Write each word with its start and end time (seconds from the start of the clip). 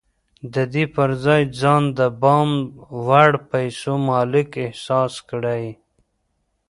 د 0.53 0.55
دې 0.73 0.83
پر 0.95 1.09
ځای 1.25 1.41
ځان 1.61 1.83
د 1.97 1.99
پام 2.21 2.49
وړ 3.05 3.31
پيسو 3.51 3.93
مالک 4.09 4.49
احساس 4.65 5.13
کړئ. 5.29 5.65